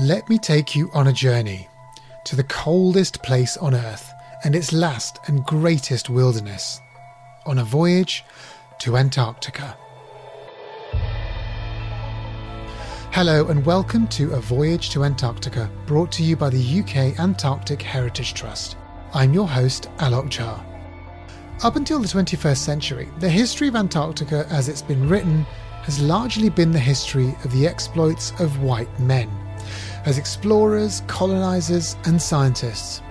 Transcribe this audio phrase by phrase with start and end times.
[0.00, 1.68] Let me take you on a journey
[2.26, 4.12] to the coldest place on Earth
[4.44, 6.80] and its last and greatest wilderness,
[7.46, 8.24] on a voyage
[8.78, 9.76] to Antarctica.
[13.10, 17.82] Hello and welcome to A Voyage to Antarctica, brought to you by the UK Antarctic
[17.82, 18.76] Heritage Trust.
[19.12, 20.64] I'm your host, Alok Jha.
[21.64, 25.42] Up until the 21st century, the history of Antarctica as it's been written
[25.82, 29.28] has largely been the history of the exploits of white men,
[30.04, 33.02] as explorers, colonisers, and scientists.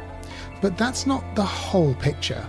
[0.61, 2.47] But that's not the whole picture.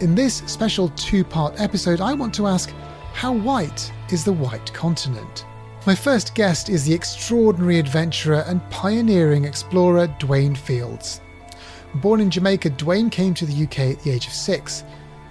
[0.00, 2.72] In this special two part episode, I want to ask
[3.12, 5.46] how white is the white continent?
[5.86, 11.20] My first guest is the extraordinary adventurer and pioneering explorer Dwayne Fields.
[11.96, 14.82] Born in Jamaica, Dwayne came to the UK at the age of six.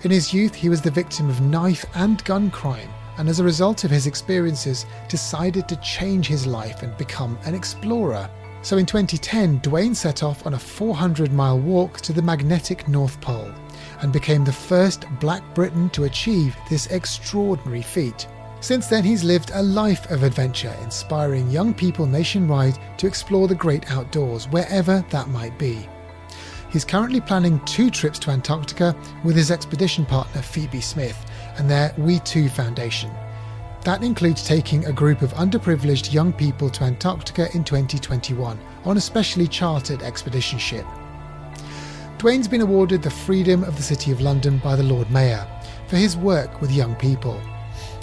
[0.03, 3.43] In his youth, he was the victim of knife and gun crime, and as a
[3.43, 8.29] result of his experiences, decided to change his life and become an explorer.
[8.61, 13.19] So in 2010, Dwayne set off on a 400 mile walk to the magnetic North
[13.21, 13.51] Pole
[14.01, 18.27] and became the first black Briton to achieve this extraordinary feat.
[18.61, 23.55] Since then, he's lived a life of adventure, inspiring young people nationwide to explore the
[23.55, 25.85] great outdoors, wherever that might be.
[26.71, 31.17] He's currently planning two trips to Antarctica with his expedition partner Phoebe Smith
[31.57, 33.11] and their WeTwo Foundation.
[33.83, 39.01] That includes taking a group of underprivileged young people to Antarctica in 2021 on a
[39.01, 40.85] specially chartered expedition ship.
[42.17, 45.45] Dwayne's been awarded the Freedom of the City of London by the Lord Mayor
[45.89, 47.41] for his work with young people.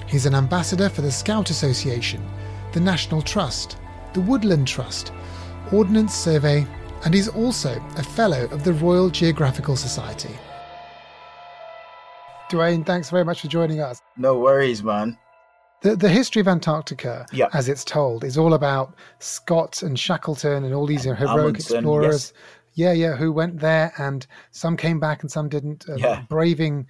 [0.07, 2.23] He's an ambassador for the Scout Association,
[2.73, 3.79] the National Trust,
[4.13, 5.13] the Woodland Trust,
[5.73, 6.67] Ordnance Survey,
[7.05, 10.37] and he's also a Fellow of the Royal Geographical Society.
[12.51, 14.01] Dwayne, thanks very much for joining us.
[14.17, 15.17] No worries, man.
[15.83, 17.51] The, the history of Antarctica, yep.
[17.55, 21.77] as it's told, is all about Scott and Shackleton and all these and heroic Amundsen,
[21.77, 22.33] explorers.
[22.35, 22.43] Yes.
[22.75, 26.23] Yeah, yeah, who went there and some came back and some didn't, uh, yeah.
[26.29, 26.87] braving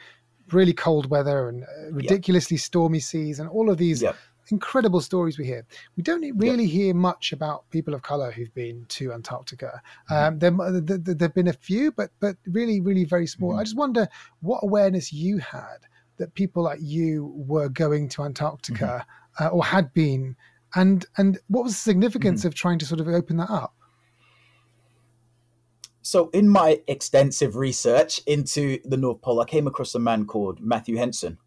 [0.51, 2.63] really cold weather and uh, ridiculously yep.
[2.63, 4.17] stormy seas and all of these yep
[4.53, 5.65] incredible stories we hear.
[5.97, 6.85] We don't really yeah.
[6.85, 9.81] hear much about people of color who've been to Antarctica.
[10.11, 10.45] Mm-hmm.
[10.45, 13.51] Um, there, there, have been a few, but but really, really very small.
[13.51, 13.61] Mm-hmm.
[13.61, 14.09] I just wonder
[14.41, 15.79] what awareness you had
[16.19, 19.07] that people like you were going to Antarctica
[19.39, 19.45] mm-hmm.
[19.45, 20.37] uh, or had been,
[20.75, 22.49] and and what was the significance mm-hmm.
[22.49, 23.75] of trying to sort of open that up?
[26.03, 30.61] So, in my extensive research into the North Pole, I came across a man called
[30.61, 31.39] Matthew Henson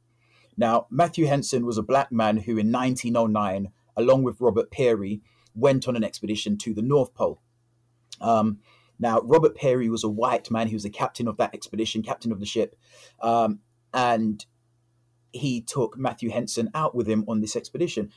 [0.58, 5.22] now, Matthew Henson was a black man who, in 1909, along with Robert Peary,
[5.56, 7.42] went on an expedition to the North Pole.
[8.22, 8.60] Um,
[9.00, 10.68] now, Robert Peary was a white man.
[10.68, 12.76] He was the captain of that expedition, captain of the ship.
[13.22, 13.60] Um,
[13.94, 14.46] and
[15.32, 18.12] he took Matthew Henson out with him on this expedition.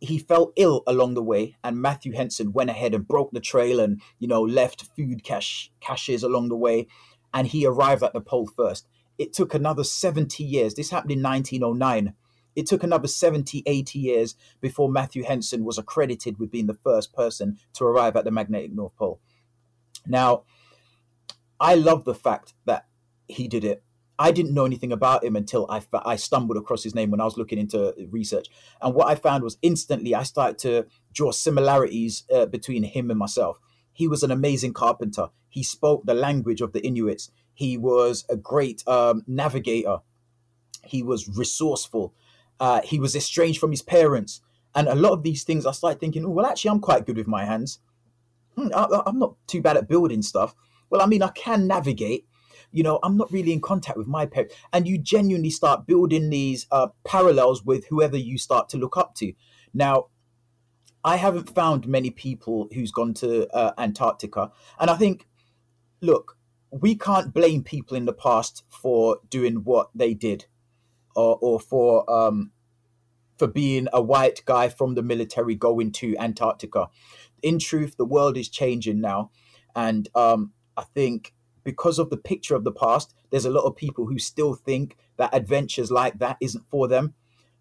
[0.00, 3.80] He fell ill along the way, and Matthew Henson went ahead and broke the trail
[3.80, 6.86] and, you know, left food cache, caches along the way.
[7.32, 8.86] And he arrived at the pole first
[9.20, 10.72] it took another 70 years.
[10.72, 12.14] This happened in 1909.
[12.56, 17.12] It took another 70, 80 years before Matthew Henson was accredited with being the first
[17.12, 19.20] person to arrive at the magnetic North Pole.
[20.06, 20.44] Now,
[21.60, 22.86] I love the fact that
[23.28, 23.84] he did it.
[24.18, 27.24] I didn't know anything about him until I, I stumbled across his name when I
[27.24, 28.48] was looking into research.
[28.80, 33.18] And what I found was instantly I started to draw similarities uh, between him and
[33.18, 33.58] myself.
[33.92, 35.28] He was an amazing carpenter.
[35.50, 37.30] He spoke the language of the Inuits.
[37.60, 39.98] He was a great um, navigator.
[40.82, 42.14] He was resourceful.
[42.58, 44.40] Uh, he was estranged from his parents.
[44.74, 47.18] And a lot of these things, I started thinking, oh, well, actually, I'm quite good
[47.18, 47.80] with my hands.
[48.56, 50.54] Hmm, I, I'm not too bad at building stuff.
[50.88, 52.26] Well, I mean, I can navigate.
[52.72, 54.54] You know, I'm not really in contact with my parents.
[54.72, 59.14] And you genuinely start building these uh, parallels with whoever you start to look up
[59.16, 59.34] to.
[59.74, 60.06] Now,
[61.04, 64.50] I haven't found many people who's gone to uh, Antarctica.
[64.78, 65.26] And I think,
[66.00, 66.38] look,
[66.70, 70.46] we can't blame people in the past for doing what they did
[71.16, 72.52] or, or for um,
[73.36, 76.88] for being a white guy from the military going to Antarctica.
[77.42, 79.30] In truth, the world is changing now.
[79.74, 81.32] And um, I think
[81.64, 84.96] because of the picture of the past, there's a lot of people who still think
[85.16, 87.14] that adventures like that isn't for them.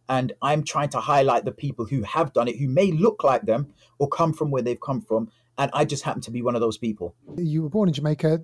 [0.10, 3.44] And I'm trying to highlight the people who have done it, who may look like
[3.44, 6.56] them or come from where they've come from, and I just happen to be one
[6.56, 7.16] of those people.
[7.38, 8.42] You were born in Jamaica.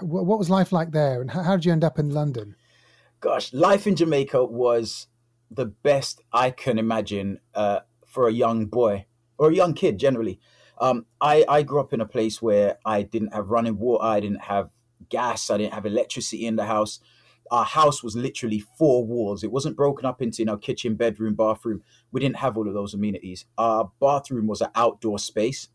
[0.00, 2.56] What was life like there, and how did you end up in London?
[3.20, 5.08] Gosh, life in Jamaica was
[5.50, 9.06] the best I can imagine uh, for a young boy
[9.38, 10.40] or a young kid generally.
[10.80, 14.20] Um, I, I grew up in a place where I didn't have running water, I
[14.20, 14.70] didn't have
[15.10, 17.00] gas, I didn't have electricity in the house.
[17.50, 19.44] Our house was literally four walls.
[19.44, 21.82] It wasn't broken up into you know kitchen, bedroom, bathroom.
[22.12, 23.46] We didn't have all of those amenities.
[23.58, 25.66] Our bathroom was an outdoor space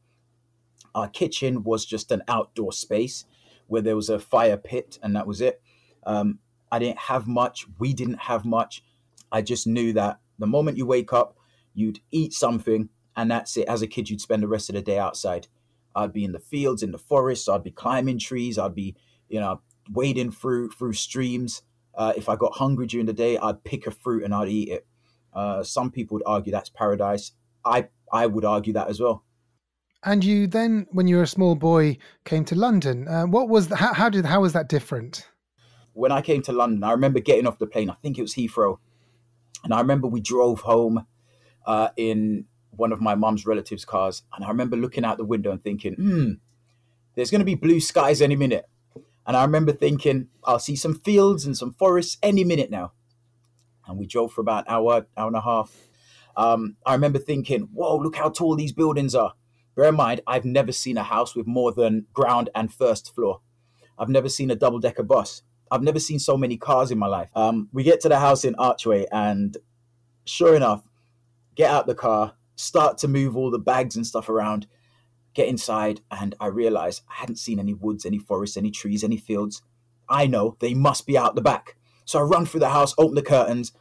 [0.94, 3.25] Our kitchen was just an outdoor space
[3.68, 5.62] where there was a fire pit, and that was it.
[6.06, 6.39] Um,
[6.71, 7.65] I didn't have much.
[7.80, 8.83] We didn't have much.
[9.31, 11.38] I just knew that the moment you wake up,
[11.74, 13.68] you'd eat something, and that's it.
[13.68, 15.48] As a kid, you'd spend the rest of the day outside.
[15.95, 17.48] I'd be in the fields, in the forests.
[17.48, 18.57] I'd be climbing trees.
[18.57, 18.95] I'd be,
[19.30, 19.62] you know,
[19.92, 21.62] wading through through streams.
[21.95, 24.69] Uh, if I got hungry during the day, I'd pick a fruit and I'd eat
[24.69, 24.88] it.
[25.33, 27.31] Uh, some people would argue that's paradise.
[27.66, 29.24] I I would argue that as well.
[30.06, 33.08] And you then, when you were a small boy, came to London.
[33.08, 35.30] Uh, what was the, how, how did how was that different?
[35.94, 37.90] When I came to London, I remember getting off the plane.
[37.90, 38.80] I think it was Heathrow,
[39.64, 41.06] and I remember we drove home
[41.66, 45.52] uh, in one of my mum's relatives' cars, and I remember looking out the window
[45.52, 46.32] and thinking, "Hmm,
[47.16, 48.66] there's going to be blue skies any minute."
[49.26, 52.92] And I remember thinking, "I'll see some fields and some forests any minute now."
[53.88, 55.72] And we drove for about an hour, hour and a half.
[56.36, 59.36] Um, I remember thinking, "Whoa, look how tall these buildings are."
[59.75, 63.42] Bear in mind, I've never seen a house with more than ground and first floor.
[63.98, 65.42] I've never seen a double decker bus.
[65.72, 67.30] I've never seen so many cars in my life.
[67.36, 69.58] Um, we get to the house in Archway, and
[70.25, 70.88] sure enough,
[71.56, 74.68] get out the car, start to move all the bags and stuff around,
[75.34, 79.18] get inside, and I realize I hadn't seen any woods, any forests, any trees, any
[79.18, 79.64] fields.
[80.08, 81.76] I know they must be out the back.
[82.06, 83.72] So I run through the house, open the curtains,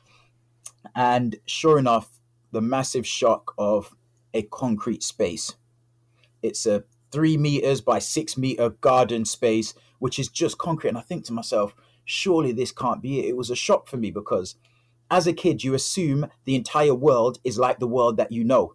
[0.95, 2.21] and sure enough,
[2.53, 3.95] the massive shock of
[4.33, 5.56] a concrete space
[6.43, 10.91] it's a three meters by six meter garden space, which is just concrete.
[10.91, 11.75] And I think to myself,
[12.05, 13.27] surely this can't be it.
[13.27, 14.56] It was a shock for me because
[15.11, 18.75] as a kid, you assume the entire world is like the world that you know.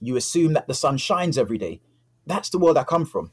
[0.00, 1.80] You assume that the sun shines every day.
[2.26, 3.32] That's the world I come from.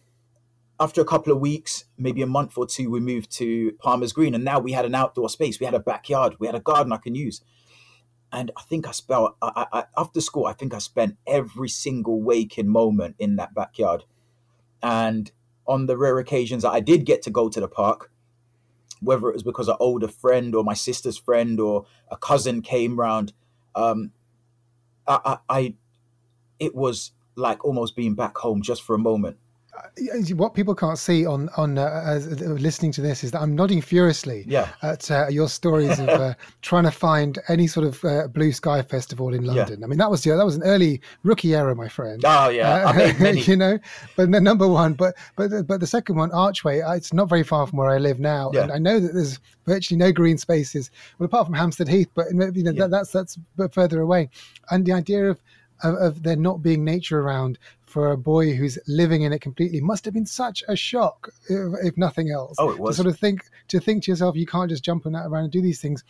[0.80, 4.34] After a couple of weeks, maybe a month or two, we moved to Palmer's Green,
[4.34, 5.60] and now we had an outdoor space.
[5.60, 7.42] We had a backyard, we had a garden I can use
[8.32, 10.46] and I think I spent I, I, after school.
[10.46, 14.06] I think I spent every single waking moment in that backyard,
[14.82, 15.32] and
[15.68, 18.12] on the rare occasions that I did get to go to the park,
[19.02, 23.00] whether it was because an older friend or my sister's friend or a cousin came
[23.00, 23.34] round,
[23.76, 24.12] um,
[25.08, 25.74] I, I, I
[26.60, 29.38] it was like almost being back home just for a moment
[30.36, 33.56] what people can't see on on uh, as, uh, listening to this is that I'm
[33.56, 34.70] nodding furiously yeah.
[34.82, 38.82] at uh, your stories of uh, trying to find any sort of uh, blue sky
[38.82, 39.80] festival in London.
[39.80, 39.86] Yeah.
[39.86, 42.22] I mean, that was yeah, that was an early rookie era, my friend.
[42.26, 43.80] Oh yeah, you know.
[44.16, 47.44] But the number one, but but but the second one, Archway, uh, it's not very
[47.44, 48.64] far from where I live now, yeah.
[48.64, 52.28] and I know that there's virtually no green spaces, well, apart from Hampstead Heath, but
[52.32, 53.38] you know that, that's that's
[53.72, 54.30] further away,
[54.72, 55.42] and the idea of
[55.84, 57.58] of, of, there not being nature around
[57.90, 61.74] for a boy who's living in it completely must have been such a shock, if,
[61.84, 62.56] if nothing else.
[62.60, 62.96] Oh, it was.
[62.96, 65.62] To sort of think to think to yourself, you can't just jump around and do
[65.62, 66.04] these things.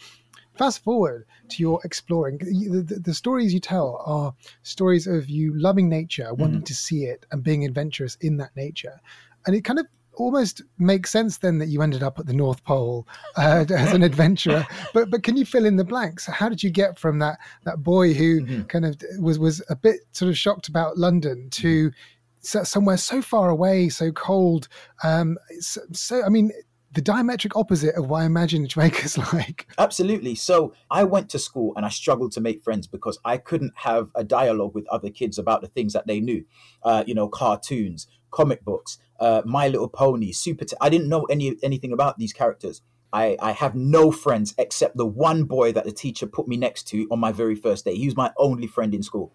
[0.56, 2.38] Fast forward to your exploring.
[2.38, 4.34] The, the, the stories you tell are
[4.64, 6.66] stories of you loving nature, wanting mm.
[6.66, 9.00] to see it, and being adventurous in that nature.
[9.46, 9.88] And it kind of
[10.20, 13.08] almost makes sense then that you ended up at the North Pole
[13.38, 14.66] uh, as an adventurer.
[14.94, 16.26] But but can you fill in the blanks?
[16.26, 18.62] How did you get from that that boy who mm-hmm.
[18.64, 22.64] kind of was was a bit sort of shocked about London to mm-hmm.
[22.64, 24.68] somewhere so far away, so cold?
[25.04, 26.52] Um, so, so I mean
[26.94, 29.68] the diametric opposite of what I imagine Jamaica's like.
[29.78, 30.36] Absolutely.
[30.36, 34.10] So I went to school and I struggled to make friends because I couldn't have
[34.16, 36.46] a dialogue with other kids about the things that they knew.
[36.84, 40.66] Uh, you know, cartoons, comic books, uh, My Little Pony, Super.
[40.66, 42.82] T- I didn't know any anything about these characters.
[43.12, 46.88] I, I have no friends except the one boy that the teacher put me next
[46.90, 47.96] to on my very first day.
[47.96, 49.34] He was my only friend in school.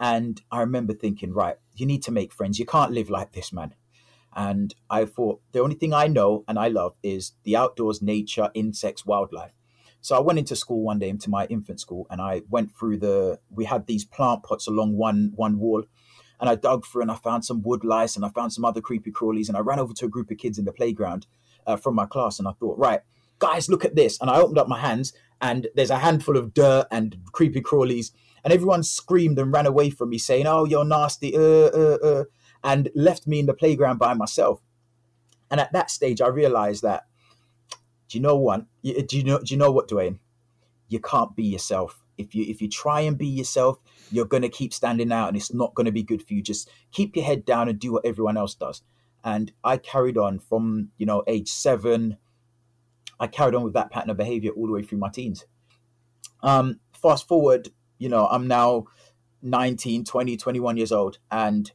[0.00, 2.58] And I remember thinking, right, you need to make friends.
[2.58, 3.74] You can't live like this, man.
[4.34, 8.50] And I thought the only thing I know and I love is the outdoors, nature,
[8.54, 9.52] insects, wildlife.
[10.00, 12.98] So I went into school one day into my infant school and I went through
[12.98, 15.84] the we had these plant pots along one one wall.
[16.40, 18.80] And I dug through and I found some wood lice and I found some other
[18.80, 21.26] creepy crawlies and I ran over to a group of kids in the playground
[21.66, 22.38] uh, from my class.
[22.38, 23.00] And I thought, right,
[23.38, 24.20] guys, look at this.
[24.20, 28.10] And I opened up my hands and there's a handful of dirt and creepy crawlies.
[28.42, 32.24] And everyone screamed and ran away from me saying, oh, you're nasty, uh, uh, uh,
[32.64, 34.60] and left me in the playground by myself.
[35.50, 37.04] And at that stage, I realized that,
[38.08, 38.64] do you know what?
[38.82, 40.18] Do you know, do you know what, Dwayne?
[40.88, 43.78] You can't be yourself if you if you try and be yourself
[44.10, 47.16] you're to keep standing out and it's not to be good for you just keep
[47.16, 48.82] your head down and do what everyone else does
[49.22, 52.16] and i carried on from you know age seven
[53.18, 55.44] i carried on with that pattern of behavior all the way through my teens
[56.42, 58.84] um, fast forward you know i'm now
[59.42, 61.72] 19 20 21 years old and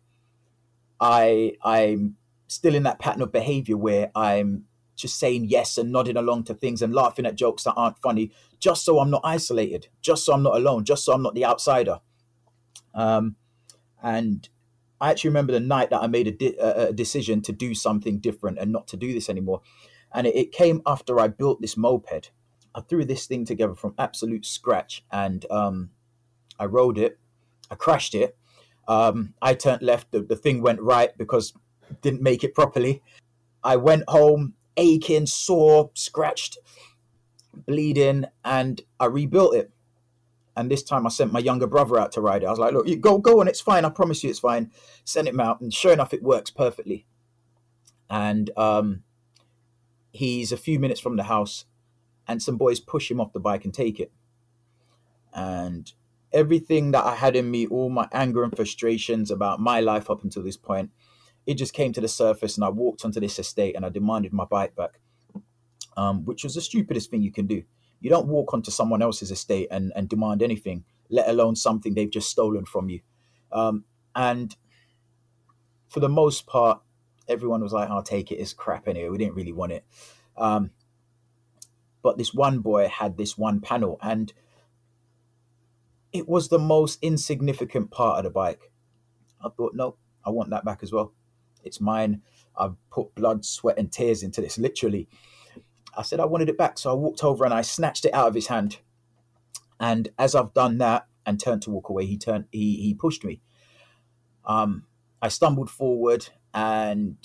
[1.00, 2.15] i i'm
[2.48, 4.65] still in that pattern of behavior where i'm
[5.00, 8.32] just saying yes and nodding along to things and laughing at jokes that aren't funny,
[8.60, 11.46] just so I'm not isolated, just so I'm not alone, just so I'm not the
[11.46, 12.00] outsider.
[12.94, 13.38] Um,
[14.03, 14.48] and
[15.00, 18.60] I actually remember the night that I made a, a, decision to do something different
[18.60, 19.62] and not to do this anymore.
[20.13, 22.32] And it, it, came after I built this moped.
[22.75, 25.91] I threw this thing together from absolute scratch and um,
[26.60, 27.20] I rode it.
[27.72, 28.38] I crashed it.
[28.89, 30.12] Um, I turned left.
[30.12, 31.53] The, the thing went right because
[32.01, 33.01] didn't make it properly.
[33.63, 36.58] I went home aching, sore, scratched,
[37.53, 39.72] bleeding, and I rebuilt it.
[40.58, 42.48] And this time I sent my younger brother out to ride it.
[42.48, 43.86] I was like, look, you go, go on, it's fine.
[43.86, 44.72] I promise you it's fine.
[45.05, 45.62] Send him out.
[45.62, 47.05] And sure enough, it works perfectly.
[48.10, 49.03] And um,
[50.12, 51.65] he's a few minutes from the house,
[52.27, 54.12] and some boys push him off the bike and take it.
[55.31, 55.93] And
[56.31, 60.24] everything that I had in me, all my anger and frustrations about my life up
[60.24, 60.91] until this point,
[61.45, 62.55] it just came to the surface.
[62.55, 65.00] And I walked onto this estate and I demanded my bike back,
[65.98, 67.63] um, which was the stupidest thing you can do.
[68.01, 72.09] You don't walk onto someone else's estate and, and demand anything, let alone something they've
[72.09, 73.01] just stolen from you.
[73.51, 73.83] Um,
[74.15, 74.55] and
[75.88, 76.81] for the most part,
[77.27, 78.36] everyone was like, I'll take it.
[78.36, 79.09] It's crap anyway.
[79.09, 79.83] We didn't really want it.
[80.38, 80.71] Um,
[82.01, 84.31] but this one boy had this one panel, and
[86.12, 88.72] it was the most insignificant part of the bike.
[89.44, 91.13] I thought, no, I want that back as well.
[91.63, 92.22] It's mine.
[92.58, 95.08] I've put blood, sweat, and tears into this, literally.
[95.98, 96.78] I said I wanted it back.
[96.78, 98.78] So I walked over and I snatched it out of his hand.
[99.80, 103.24] And as I've done that and turned to walk away, he turned he he pushed
[103.24, 103.42] me.
[104.46, 104.86] Um,
[105.22, 107.18] I stumbled forward and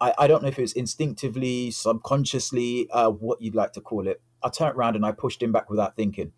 [0.00, 4.08] I, I don't know if it was instinctively, subconsciously, uh, what you'd like to call
[4.08, 4.20] it.
[4.42, 6.32] I turned around and I pushed him back without thinking.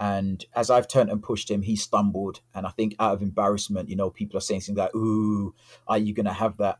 [0.00, 2.40] And as I've turned and pushed him, he stumbled.
[2.54, 5.54] And I think out of embarrassment, you know, people are saying things like, Ooh,
[5.86, 6.78] are you going to have that?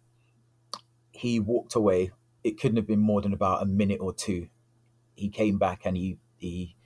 [1.12, 2.12] He walked away
[2.42, 4.48] it couldn't have been more than about a minute or two.
[5.14, 6.76] He came back and he he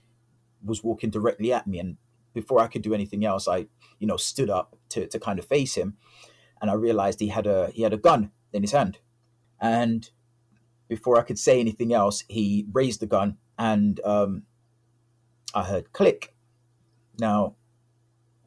[0.64, 1.96] was walking directly at me, and
[2.32, 3.66] before I could do anything else, I
[3.98, 5.96] you know stood up to to kind of face him,
[6.60, 8.98] and I realized he had a he had a gun in his hand,
[9.60, 10.10] and
[10.88, 14.42] before I could say anything else, he raised the gun, and um,
[15.54, 16.34] I heard click.
[17.18, 17.54] Now,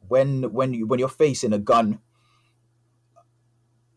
[0.06, 2.00] when when you when you're facing a gun,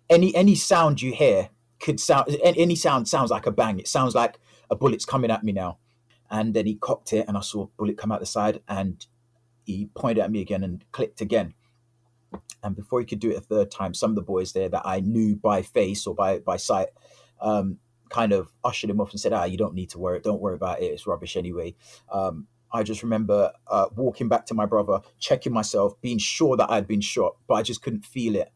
[0.09, 1.49] any any sound you hear
[1.79, 3.79] could sound any sound sounds like a bang.
[3.79, 4.39] It sounds like
[4.69, 5.77] a bullet's coming at me now.
[6.29, 9.05] And then he cocked it, and I saw a bullet come out the side, and
[9.65, 11.53] he pointed at me again and clicked again.
[12.63, 14.83] And before he could do it a third time, some of the boys there that
[14.85, 16.87] I knew by face or by by sight
[17.41, 20.21] um, kind of ushered him off and said, "Ah, you don't need to worry.
[20.21, 20.85] Don't worry about it.
[20.85, 21.75] It's rubbish anyway."
[22.09, 26.71] Um, I just remember uh, walking back to my brother, checking myself, being sure that
[26.71, 28.51] I'd been shot, but I just couldn't feel it.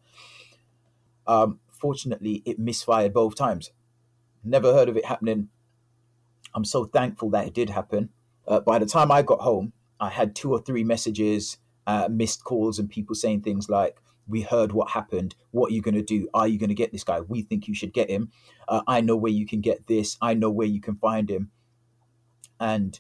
[1.28, 3.72] Um, Fortunately, it misfired both times.
[4.44, 5.50] Never heard of it happening.
[6.56, 8.10] I'm so thankful that it did happen.
[8.48, 12.44] Uh, by the time I got home, I had two or three messages, uh, missed
[12.44, 15.36] calls, and people saying things like, we heard what happened.
[15.52, 16.30] What are you going to do?
[16.34, 17.20] Are you going to get this guy?
[17.20, 18.32] We think you should get him.
[18.68, 20.18] Uh, I know where you can get this.
[20.22, 21.52] I know where you can find him.
[22.60, 23.00] And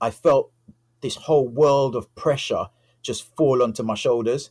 [0.00, 0.50] I felt
[1.00, 2.66] this whole world of pressure
[3.02, 4.50] just fall onto my shoulders.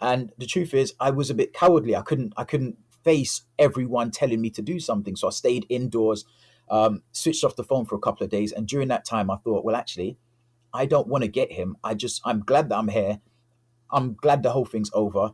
[0.00, 1.96] And the truth is, I was a bit cowardly.
[1.96, 2.32] I couldn't.
[2.36, 5.14] I couldn't face everyone telling me to do something.
[5.14, 6.24] So I stayed indoors,
[6.70, 8.50] um, switched off the phone for a couple of days.
[8.50, 10.16] And during that time, I thought, well, actually,
[10.72, 11.76] I don't want to get him.
[11.84, 13.20] I just, I'm glad that I'm here.
[13.90, 15.30] I'm glad the whole thing's over.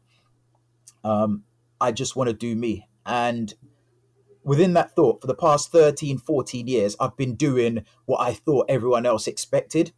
[1.05, 1.45] Um,
[1.81, 2.89] I just want to do me.
[3.07, 3.55] And
[4.43, 8.67] within that thought, for the past 13, 14 years, I've been doing what I thought
[8.69, 9.93] everyone else expected.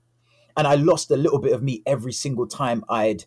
[0.56, 3.24] And I lost a little bit of me every single time I'd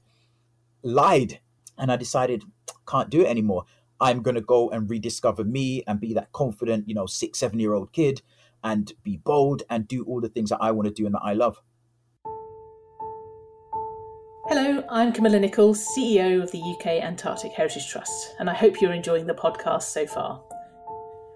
[0.84, 1.40] lied.
[1.78, 2.44] And I decided,
[2.88, 3.66] can't do it anymore.
[4.00, 7.60] I'm going to go and rediscover me and be that confident, you know, six, seven
[7.60, 8.22] year old kid
[8.64, 11.22] and be bold and do all the things that I want to do and that
[11.24, 11.62] I love.
[14.48, 18.94] Hello, I'm Camilla Nichols, CEO of the UK Antarctic Heritage Trust, and I hope you're
[18.94, 20.44] enjoying the podcast so far.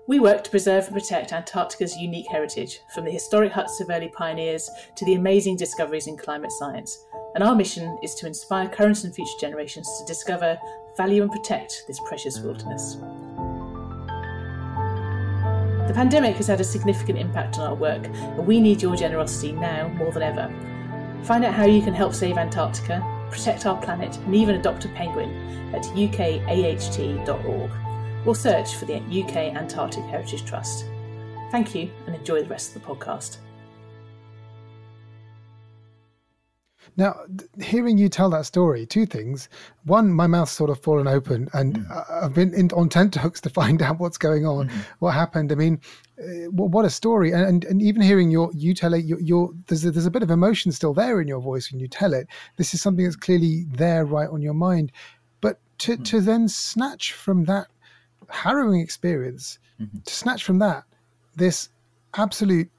[0.09, 4.07] We work to preserve and protect Antarctica's unique heritage, from the historic huts of early
[4.07, 7.05] pioneers to the amazing discoveries in climate science.
[7.35, 10.57] And our mission is to inspire current and future generations to discover,
[10.97, 12.95] value and protect this precious wilderness.
[15.85, 19.51] The pandemic has had a significant impact on our work, and we need your generosity
[19.51, 20.51] now more than ever.
[21.21, 22.99] Find out how you can help save Antarctica,
[23.29, 25.29] protect our planet, and even adopt a penguin
[25.75, 27.71] at ukaht.org
[28.25, 30.85] or search for the UK Antarctic Heritage Trust.
[31.51, 33.37] Thank you and enjoy the rest of the podcast.
[36.97, 37.15] Now,
[37.61, 39.47] hearing you tell that story, two things.
[39.85, 42.11] One, my mouth's sort of fallen open, and mm.
[42.23, 44.85] I've been in, on tenterhooks to find out what's going on, mm.
[44.99, 45.51] what happened.
[45.51, 45.79] I mean,
[46.19, 47.31] uh, what a story!
[47.31, 50.11] And, and, and even hearing your you tell it, your, your there's a, there's a
[50.11, 52.27] bit of emotion still there in your voice when you tell it.
[52.57, 54.91] This is something that's clearly there, right on your mind.
[55.39, 56.03] But to mm-hmm.
[56.03, 57.67] to then snatch from that
[58.29, 59.99] harrowing experience, mm-hmm.
[60.05, 60.83] to snatch from that
[61.39, 61.69] this
[62.15, 62.69] absolute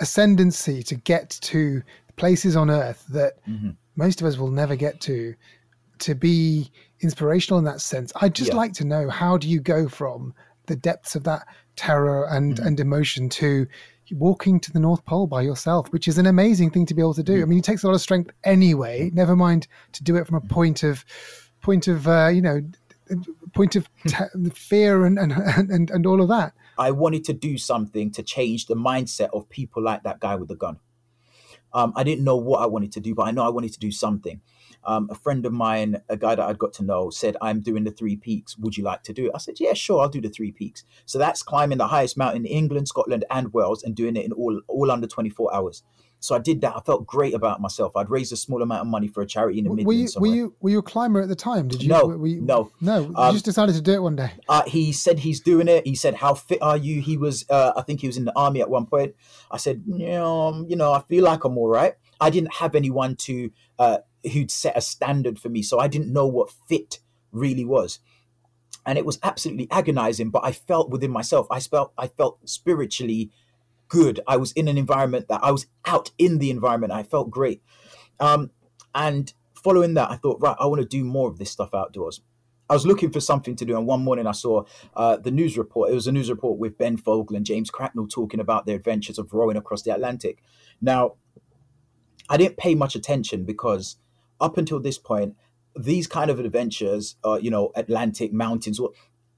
[0.00, 1.82] ascendancy to get to
[2.16, 3.70] places on earth that mm-hmm.
[3.96, 5.34] most of us will never get to
[5.98, 8.56] to be inspirational in that sense i'd just yeah.
[8.56, 10.32] like to know how do you go from
[10.66, 12.66] the depths of that terror and mm-hmm.
[12.66, 13.66] and emotion to
[14.12, 17.14] walking to the north pole by yourself which is an amazing thing to be able
[17.14, 20.16] to do i mean it takes a lot of strength anyway never mind to do
[20.16, 20.48] it from a mm-hmm.
[20.48, 21.04] point of
[21.60, 22.60] point of uh, you know
[23.54, 24.44] point of hmm.
[24.44, 28.22] t- fear and, and and and all of that I wanted to do something to
[28.22, 30.78] change the mindset of people like that guy with the gun.
[31.72, 33.78] Um, I didn't know what I wanted to do, but I know I wanted to
[33.78, 34.40] do something.
[34.84, 37.84] Um, a friend of mine, a guy that I'd got to know, said, I'm doing
[37.84, 38.56] the three peaks.
[38.56, 39.32] Would you like to do it?
[39.34, 40.84] I said, Yeah, sure, I'll do the three peaks.
[41.04, 44.32] So that's climbing the highest mountain in England, Scotland, and Wales and doing it in
[44.32, 45.82] all, all under 24 hours.
[46.20, 46.74] So I did that.
[46.76, 47.96] I felt great about myself.
[47.96, 50.14] I'd raised a small amount of money for a charity in the were Midlands.
[50.14, 51.68] You, were you were you a climber at the time?
[51.68, 51.88] Did you?
[51.88, 53.12] No, were you, no, no.
[53.14, 54.32] Um, you just decided to do it one day.
[54.48, 55.86] Uh, he said he's doing it.
[55.86, 58.36] He said, "How fit are you?" He was, uh, I think he was in the
[58.36, 59.14] army at one point.
[59.50, 62.74] I said, "Yeah, um, you know, I feel like I'm all right." I didn't have
[62.74, 63.98] anyone to uh,
[64.32, 66.98] who'd set a standard for me, so I didn't know what fit
[67.30, 68.00] really was
[68.86, 73.30] and it was absolutely agonizing but i felt within myself i felt i felt spiritually
[73.88, 74.20] good.
[74.26, 76.92] I was in an environment that I was out in the environment.
[76.92, 77.62] I felt great.
[78.20, 78.50] Um,
[78.94, 82.20] and following that, I thought, right, I want to do more of this stuff outdoors.
[82.70, 84.64] I was looking for something to do, and one morning I saw
[84.94, 85.90] uh, the news report.
[85.90, 89.18] It was a news report with Ben Fogle and James Cracknell talking about their adventures
[89.18, 90.42] of rowing across the Atlantic.
[90.80, 91.14] Now,
[92.28, 93.96] I didn't pay much attention because
[94.38, 95.34] up until this point,
[95.74, 98.78] these kind of adventures, uh, you know, Atlantic mountains,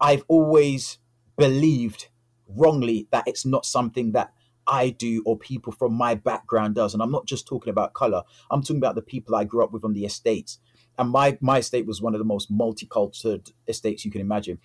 [0.00, 0.98] I've always
[1.36, 2.08] believed
[2.48, 4.32] wrongly that it's not something that
[4.70, 6.94] I do or people from my background does.
[6.94, 8.22] And I'm not just talking about color.
[8.50, 10.60] I'm talking about the people I grew up with on the estates.
[10.96, 14.58] And my my estate was one of the most multicultural estates you can imagine.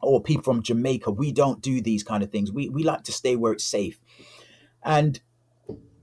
[0.00, 1.10] Or people from Jamaica.
[1.10, 2.50] We don't do these kind of things.
[2.50, 4.00] We we like to stay where it's safe.
[4.82, 5.20] And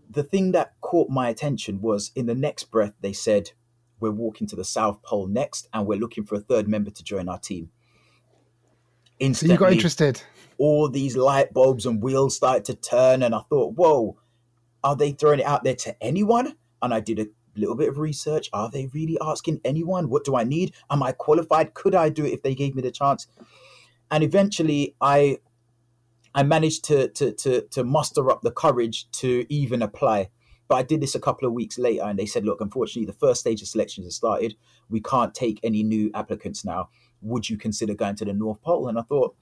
[0.10, 3.52] the thing that caught my attention was in the next breath they said,
[4.00, 7.04] We're walking to the South Pole next, and we're looking for a third member to
[7.04, 7.72] join our team.
[9.18, 10.22] Instantly, so you got interested
[10.58, 13.24] all these light bulbs and wheels started to turn.
[13.24, 14.18] And I thought, whoa,
[14.84, 16.56] are they throwing it out there to anyone?
[16.82, 18.50] And I did a little bit of research.
[18.54, 20.10] Are they really asking anyone?
[20.10, 20.74] What do I need?
[20.90, 21.74] Am I qualified?
[21.74, 23.28] Could I do it if they gave me the chance?
[24.12, 25.40] And eventually I
[26.34, 30.30] I managed to to to, to muster up the courage to even apply.
[30.68, 33.14] But I did this a couple of weeks later and they said, look, unfortunately, the
[33.14, 34.56] first stage of selections has started.
[34.90, 36.90] We can't take any new applicants now.
[37.22, 38.88] Would you consider going to the North Pole?
[38.88, 39.36] And I thought,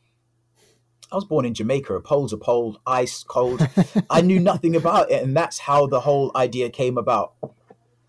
[1.14, 1.94] I was born in Jamaica.
[1.94, 3.66] A pole's a pole, ice, cold.
[4.10, 7.34] I knew nothing about it, and that's how the whole idea came about.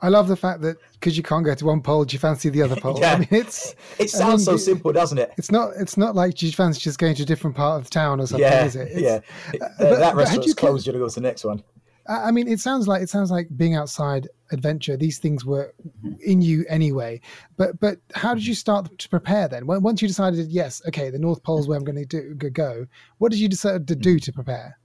[0.01, 2.49] I love the fact that because you can't go to one pole, do you fancy
[2.49, 2.99] the other pole?
[2.99, 3.13] yeah.
[3.13, 5.33] I mean, it's it sounds I mean, so simple, doesn't it?
[5.37, 5.73] It's not.
[5.77, 8.21] It's not like do you fancy just going to a different part of the town
[8.21, 8.89] or something, yeah, is it?
[8.91, 9.21] It's, yeah,
[9.61, 10.87] uh, but, that restaurant's closed.
[10.87, 11.63] You're to go to the next one.
[12.07, 14.97] I mean, it sounds like it sounds like being outside adventure.
[14.97, 15.75] These things were
[16.21, 17.21] in you anyway.
[17.57, 19.67] But but how did you start to prepare then?
[19.67, 22.87] Once you decided, yes, okay, the North Pole is where I'm going to do, go.
[23.19, 24.79] What did you decide to do to prepare?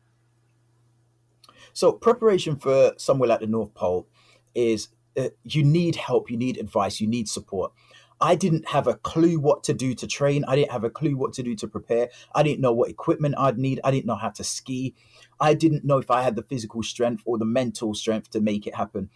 [1.74, 4.08] So preparation for somewhere like the North Pole
[4.56, 7.74] is uh, you need help, you need advice, you need support.
[8.22, 10.44] I didn't have a clue what to do to train.
[10.48, 12.10] I didn't have a clue what to do to prepare.
[12.36, 13.80] I didn't know what equipment I'd need.
[13.84, 14.96] I didn't know how to ski.
[15.40, 18.68] I didn't know if I had the physical strength or the mental strength to make
[18.68, 19.10] it happen.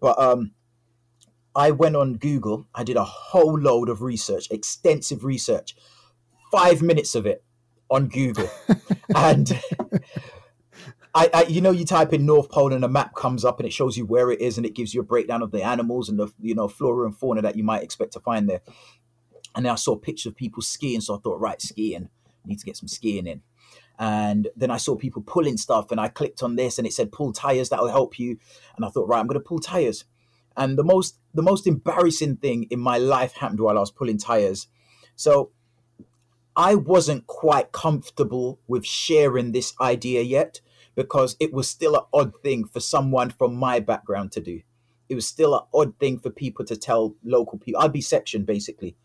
[0.00, 0.52] But um,
[1.54, 2.66] I went on Google.
[2.74, 5.74] I did a whole load of research, extensive research,
[6.52, 7.42] five minutes of it
[7.90, 8.48] on Google,
[9.16, 9.50] and
[11.14, 13.66] I, I, you know, you type in North Pole and a map comes up and
[13.66, 16.08] it shows you where it is and it gives you a breakdown of the animals
[16.08, 18.60] and the you know flora and fauna that you might expect to find there.
[19.56, 22.08] And then I saw pictures of people skiing, so I thought, right, skiing,
[22.44, 23.42] need to get some skiing in.
[23.98, 27.10] And then I saw people pulling stuff, and I clicked on this, and it said
[27.10, 28.38] pull tires that'll help you.
[28.76, 30.04] And I thought, right, I'm going to pull tires.
[30.56, 34.18] And the most the most embarrassing thing in my life happened while I was pulling
[34.18, 34.68] tires.
[35.16, 35.50] So
[36.56, 40.60] I wasn't quite comfortable with sharing this idea yet
[40.94, 44.60] because it was still an odd thing for someone from my background to do.
[45.08, 47.80] It was still an odd thing for people to tell local people.
[47.80, 48.96] I'd be sectioned basically.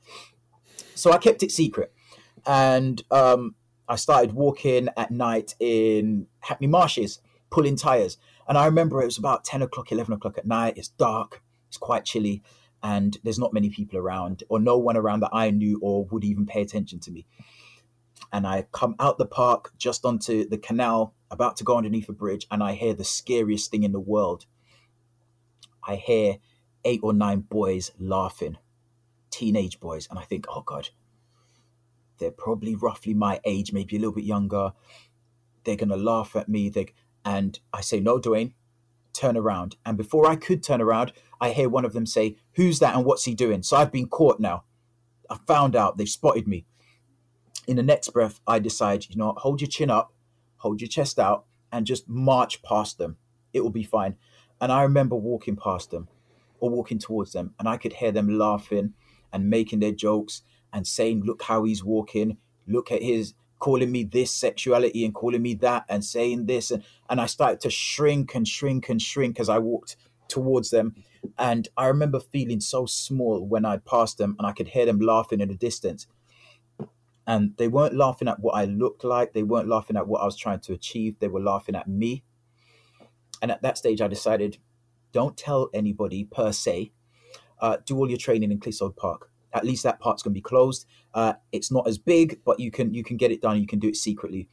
[0.94, 1.94] So I kept it secret.
[2.46, 3.56] And um,
[3.88, 7.20] I started walking at night in Hackney Marshes,
[7.50, 8.18] pulling tires.
[8.48, 10.78] And I remember it was about 10 o'clock, 11 o'clock at night.
[10.78, 12.44] It's dark, it's quite chilly,
[12.84, 16.24] and there's not many people around, or no one around that I knew or would
[16.24, 17.26] even pay attention to me.
[18.32, 22.14] And I come out the park just onto the canal, about to go underneath a
[22.14, 24.46] bridge, and I hear the scariest thing in the world.
[25.88, 26.38] I hear
[26.84, 28.58] eight or nine boys laughing
[29.32, 30.90] teenage boys, and I think, oh God,
[32.20, 34.74] they're probably roughly my age, maybe a little bit younger.
[35.64, 36.70] They're gonna laugh at me.
[36.70, 36.88] They
[37.26, 38.54] and I say, no, Dwayne,
[39.16, 39.78] turn around.
[39.86, 41.12] And before I could turn around,
[41.42, 43.64] I hear one of them say, Who's that and what's he doing?
[43.64, 44.64] So I've been caught now.
[45.30, 46.66] I found out they've spotted me.
[47.68, 50.14] In the next breath, I decide, you know, hold your chin up,
[50.66, 53.18] hold your chest out, and just march past them.
[53.54, 54.16] It will be fine.
[54.60, 56.08] And I remember walking past them
[56.60, 58.94] or walking towards them, and I could hear them laughing
[59.32, 60.42] and making their jokes
[60.74, 65.44] and saying, Look how he's walking, look at his calling me this sexuality and calling
[65.44, 69.40] me that and saying this and, and I started to shrink and shrink and shrink
[69.40, 69.96] as I walked
[70.28, 70.94] towards them
[71.38, 75.00] and I remember feeling so small when I passed them and I could hear them
[75.00, 76.06] laughing in the distance
[77.28, 80.26] and they weren't laughing at what I looked like they weren't laughing at what I
[80.26, 82.24] was trying to achieve they were laughing at me
[83.42, 84.58] and at that stage I decided
[85.12, 86.92] don't tell anybody per se
[87.62, 90.42] uh, do all your training in Clissold Park at least that part's going to be
[90.42, 90.86] closed.
[91.14, 93.60] Uh, it's not as big, but you can you can get it done.
[93.60, 94.50] You can do it secretly,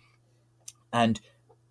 [0.92, 1.20] and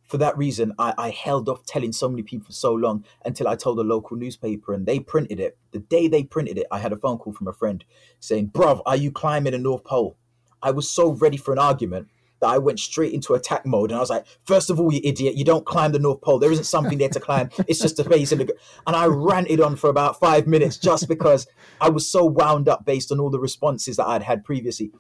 [0.04, 3.48] for that reason, I, I held off telling so many people for so long until
[3.48, 5.58] I told a local newspaper, and they printed it.
[5.72, 7.84] The day they printed it, I had a phone call from a friend
[8.20, 10.18] saying, "Bruv, are you climbing the North Pole?"
[10.62, 12.08] I was so ready for an argument
[12.41, 13.91] that I went straight into attack mode.
[13.91, 16.39] And I was like, first of all, you idiot, you don't climb the North Pole.
[16.39, 17.50] There isn't something there to climb.
[17.67, 18.32] It's just a base.
[18.32, 18.52] And
[18.88, 21.47] I ranted on for about five minutes just because
[21.80, 24.91] I was so wound up based on all the responses that I'd had previously.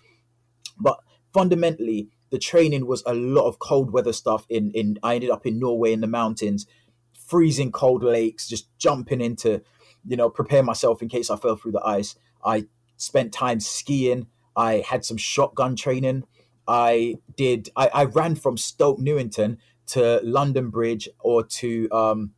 [0.79, 0.99] But
[1.33, 4.45] fundamentally, the training was a lot of cold weather stuff.
[4.49, 6.65] In in I ended up in Norway in the mountains,
[7.13, 9.61] freezing cold lakes, just jumping into,
[10.05, 12.15] you know, prepare myself in case I fell through the ice.
[12.43, 12.65] I
[12.97, 14.27] spent time skiing.
[14.55, 16.23] I had some shotgun training.
[16.67, 17.69] I did.
[17.75, 22.31] I, I ran from Stoke Newington to London Bridge or to um,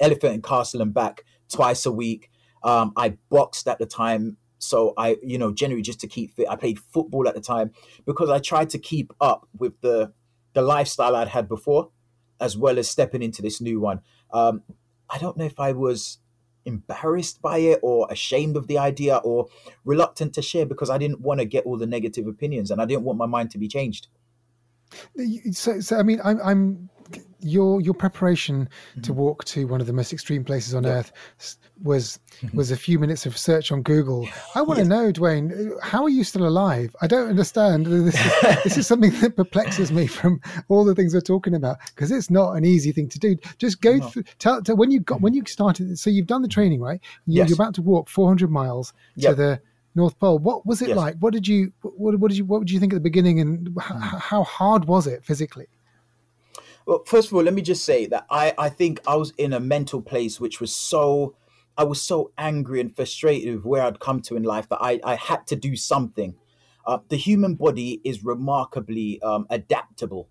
[0.00, 2.30] Elephant and Castle and back twice a week.
[2.62, 6.48] Um, I boxed at the time, so I, you know, generally just to keep fit.
[6.48, 7.72] I played football at the time
[8.04, 10.12] because I tried to keep up with the
[10.54, 11.90] the lifestyle I'd had before,
[12.40, 14.00] as well as stepping into this new one.
[14.32, 14.62] Um,
[15.08, 16.18] I don't know if I was
[16.68, 19.48] embarrassed by it or ashamed of the idea or
[19.84, 22.84] reluctant to share because I didn't want to get all the negative opinions and I
[22.84, 24.06] didn't want my mind to be changed.
[25.52, 26.90] So, so I mean, I'm, I'm
[27.40, 29.00] your your preparation mm-hmm.
[29.02, 30.90] to walk to one of the most extreme places on yeah.
[30.90, 31.12] earth
[31.82, 32.56] was mm-hmm.
[32.56, 34.28] was a few minutes of search on Google.
[34.54, 34.88] I want to yes.
[34.88, 36.94] know, Dwayne, how are you still alive?
[37.00, 37.86] I don't understand.
[37.86, 41.78] This is, this is something that perplexes me from all the things we're talking about
[41.94, 43.36] because it's not an easy thing to do.
[43.58, 44.08] Just go no.
[44.08, 44.24] through.
[44.38, 45.38] Tell, tell, when you got when mm-hmm.
[45.38, 45.98] you started.
[45.98, 47.00] So you've done the training, right?
[47.26, 47.48] You, yes.
[47.48, 49.30] You're about to walk 400 miles yep.
[49.30, 49.60] to the
[49.94, 50.38] North Pole.
[50.38, 50.96] What was it yes.
[50.96, 51.16] like?
[51.18, 53.76] What did you what, what did you what did you think at the beginning, and
[53.80, 54.20] how, mm.
[54.20, 55.66] how hard was it physically?
[56.88, 59.52] Well, first of all, let me just say that I, I think I was in
[59.52, 61.36] a mental place which was so,
[61.76, 64.98] I was so angry and frustrated with where I'd come to in life that I,
[65.04, 66.34] I had to do something.
[66.86, 70.30] Uh, the human body is remarkably um, adaptable.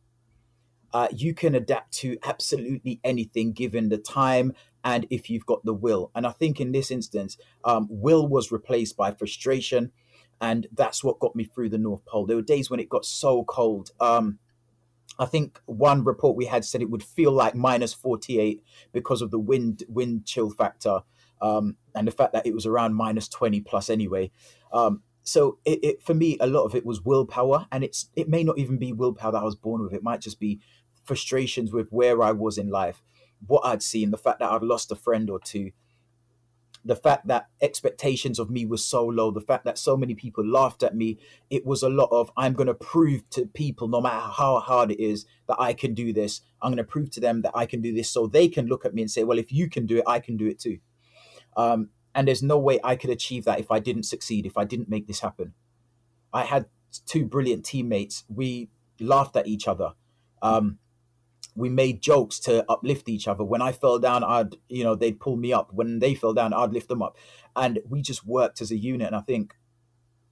[0.91, 4.52] Uh, you can adapt to absolutely anything given the time
[4.84, 6.10] and if you've got the will.
[6.15, 9.91] And I think in this instance, um, will was replaced by frustration.
[10.41, 12.26] And that's what got me through the North Pole.
[12.26, 13.91] There were days when it got so cold.
[14.00, 14.39] Um,
[15.20, 19.32] I think one report we had said it would feel like minus 48 because of
[19.32, 21.02] the wind wind chill factor
[21.41, 24.32] um, and the fact that it was around minus 20 plus anyway.
[24.72, 28.30] Um, so it, it, for me, a lot of it was willpower, and it's it
[28.30, 29.93] may not even be willpower that I was born with.
[29.93, 30.62] It might just be
[31.04, 33.04] frustrations with where I was in life,
[33.46, 35.72] what I'd seen, the fact that I'd lost a friend or two,
[36.88, 40.45] the fact that expectations of me was so low, the fact that so many people
[40.45, 41.17] laughed at me,
[41.50, 44.91] it was a lot of I'm going to prove to people, no matter how hard
[44.91, 46.41] it is, that I can do this.
[46.62, 48.86] I'm going to prove to them that I can do this so they can look
[48.86, 50.80] at me and say, well, if you can do it, I can do it too.
[51.58, 54.63] Um, and there's no way I could achieve that if I didn't succeed, if I
[54.63, 55.54] didn't make this happen.
[56.34, 56.67] I had
[57.06, 58.23] two brilliant teammates.
[58.30, 58.69] We
[59.00, 59.93] laughed at each other.
[60.41, 60.80] Um,
[61.58, 63.43] we made jokes to uplift each other.
[63.43, 65.74] When I fell down, I'd, you know, they'd pull me up.
[65.74, 67.17] When they fell down, I'd lift them up.
[67.56, 69.08] And we just worked as a unit.
[69.08, 69.56] And I think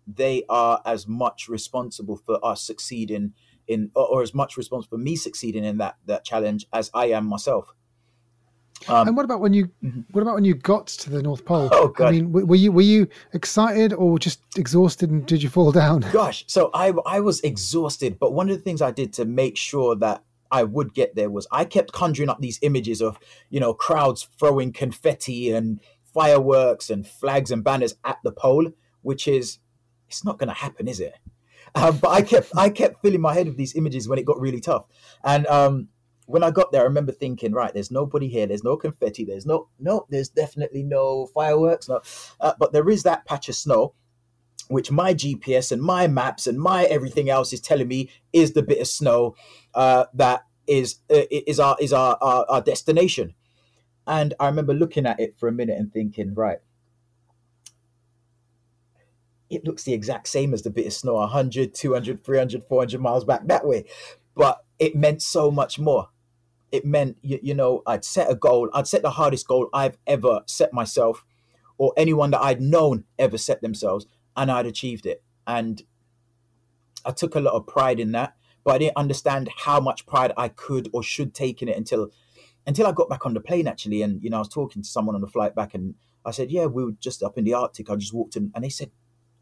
[0.06, 3.34] they are as much responsible for us succeeding
[3.68, 7.08] in, or, or as much responsible for me succeeding in that, that challenge as I
[7.08, 7.74] am myself.
[8.88, 10.02] Um, and what about when you mm-hmm.
[10.12, 11.70] what about when you got to the North Pole?
[11.72, 12.10] Oh, God.
[12.10, 16.02] I mean, were you were you excited or just exhausted, and did you fall down?
[16.12, 19.56] Gosh, so I I was exhausted, but one of the things I did to make
[19.56, 23.60] sure that I would get there was I kept conjuring up these images of, you
[23.60, 25.80] know, crowds throwing confetti and
[26.14, 29.60] fireworks and flags and banners at the pole, which is,
[30.08, 31.16] it's not going to happen, is it?
[31.76, 34.40] Um, but I kept I kept filling my head with these images when it got
[34.40, 34.86] really tough.
[35.24, 35.90] And um,
[36.26, 38.48] when I got there, I remember thinking, right, there's nobody here.
[38.48, 39.26] There's no confetti.
[39.26, 40.06] There's no no.
[40.10, 41.90] There's definitely no fireworks.
[41.90, 42.02] No,
[42.40, 43.94] uh, but there is that patch of snow.
[44.68, 48.64] Which my GPS and my maps and my everything else is telling me is the
[48.64, 49.36] bit of snow
[49.74, 53.36] uh, that is uh, is our is our, our our destination.
[54.08, 56.60] And I remember looking at it for a minute and thinking, right,
[59.50, 63.26] it looks the exact same as the bit of snow 100 200 300 400 miles
[63.26, 63.86] back that way.
[64.36, 66.10] But it meant so much more.
[66.72, 69.98] It meant you, you, know i'd set a goal i'd set the hardest goal i've
[70.08, 71.24] ever set myself
[71.78, 75.84] or anyone that i'd known ever set themselves and i'd achieved it and
[77.06, 80.32] i took a lot of pride in that but i didn't understand how much pride
[80.38, 82.10] i could or should take in it until
[82.68, 84.90] until i got back on the plane actually and you know i was talking to
[84.90, 85.96] someone on the flight back and
[86.26, 88.64] i said yeah we were just up in the arctic i just walked in and
[88.64, 88.92] they said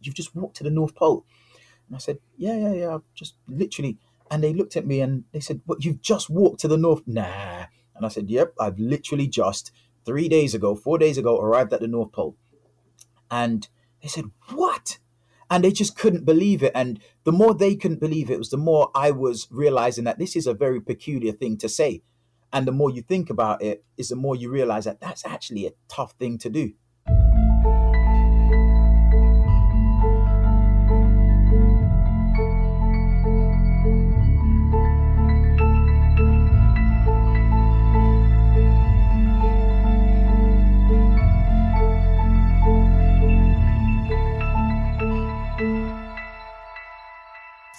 [0.05, 1.25] you've just walked to the North Pole.
[1.87, 3.97] And I said, yeah, yeah, yeah, I've just literally.
[4.31, 7.03] And they looked at me and they said, what, you've just walked to the North?
[7.05, 7.65] Nah.
[7.95, 9.71] And I said, yep, I've literally just
[10.05, 12.35] three days ago, four days ago, arrived at the North Pole.
[13.29, 13.67] And
[14.03, 14.99] they said, what?
[15.49, 16.73] And they just couldn't believe it.
[16.75, 20.35] And the more they couldn't believe it, was the more I was realizing that this
[20.35, 22.03] is a very peculiar thing to say.
[22.51, 25.65] And the more you think about it, is the more you realize that that's actually
[25.65, 26.73] a tough thing to do.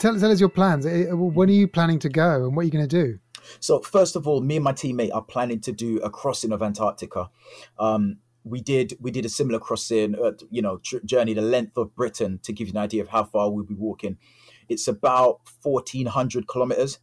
[0.04, 0.86] Tell, tell us your plans.
[0.86, 3.18] Eh, when are you planning to go, and what are you going to do?
[3.60, 6.62] So first of all, me and my teammate are planning to do a crossing of
[6.62, 7.30] Antarctica.
[7.78, 11.76] Um, we did we did a similar crossing, uh, you know, tr- journey the length
[11.76, 14.18] of Britain to give you an idea of how far we'll be walking.
[14.68, 16.98] It's about fourteen hundred kilometers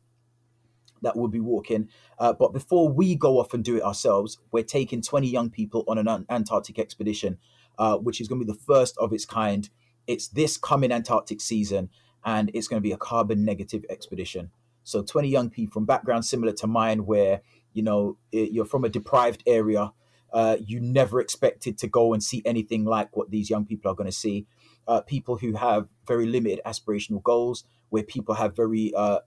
[1.02, 1.90] that we'll be walking.
[2.20, 5.84] Uh, but before we go off and do it ourselves, we're taking twenty young people
[5.88, 7.38] on an Antarctic expedition,
[7.80, 9.70] uh, which is going to be the first of its kind.
[10.08, 11.90] It's this coming Antarctic season,
[12.24, 14.52] and it's going to be a carbon negative expedition.
[14.84, 17.42] So 20 young people from backgrounds similar to mine, where
[17.74, 19.92] you know you're from a deprived area,
[20.34, 23.96] uh, you never expected to go and see anything like what these young people are
[23.96, 24.46] going to see.
[24.88, 29.20] Uh, people who have very limited aspirational goals, where people have very uh,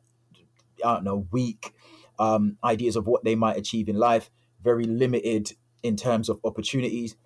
[0.85, 1.75] I don't know weak
[2.19, 4.31] um, ideas of what they might achieve in life,
[4.63, 5.53] very limited
[5.83, 7.17] in terms of opportunities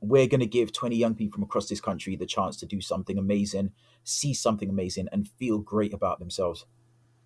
[0.00, 2.80] we're going to give 20 young people from across this country the chance to do
[2.80, 3.72] something amazing,
[4.04, 6.66] see something amazing, and feel great about themselves.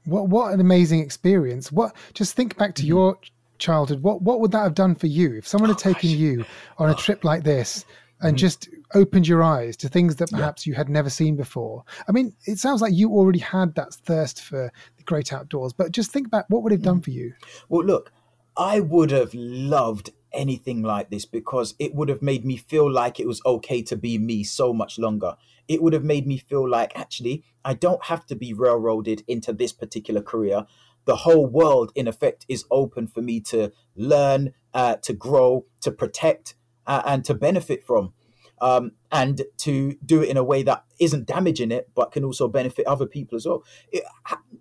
[0.04, 1.70] What what an amazing experience!
[1.70, 2.88] What just think back to mm-hmm.
[2.88, 3.18] your
[3.62, 4.02] childhood.
[4.02, 6.18] What what would that have done for you if someone had oh, taken gosh.
[6.18, 6.44] you
[6.78, 6.96] on a oh.
[6.96, 7.86] trip like this
[8.20, 8.36] and mm-hmm.
[8.36, 10.72] just opened your eyes to things that perhaps yeah.
[10.72, 11.84] you had never seen before?
[12.06, 15.92] I mean, it sounds like you already had that thirst for the great outdoors, but
[15.92, 16.44] just think back.
[16.48, 17.02] What would it have done mm-hmm.
[17.02, 17.32] for you?
[17.68, 18.12] Well, look,
[18.56, 23.18] I would have loved anything like this because it would have made me feel like
[23.18, 25.36] it was okay to be me so much longer.
[25.68, 29.52] It would have made me feel like actually I don't have to be railroaded into
[29.52, 30.66] this particular career.
[31.04, 35.90] The whole world, in effect, is open for me to learn, uh, to grow, to
[35.90, 36.54] protect,
[36.86, 38.12] uh, and to benefit from.
[38.60, 42.46] Um, and to do it in a way that isn't damaging it, but can also
[42.46, 43.64] benefit other people as well.
[43.90, 44.04] It,